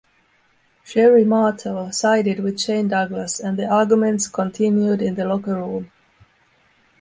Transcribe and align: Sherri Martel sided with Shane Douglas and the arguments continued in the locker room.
Sherri 0.83 1.25
Martel 1.25 1.91
sided 1.93 2.39
with 2.39 2.59
Shane 2.59 2.87
Douglas 2.87 3.39
and 3.39 3.55
the 3.55 3.67
arguments 3.67 4.27
continued 4.27 4.99
in 4.99 5.13
the 5.13 5.25
locker 5.25 5.53
room. 5.53 5.91